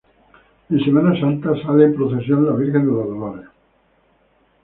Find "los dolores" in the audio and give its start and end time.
2.91-3.45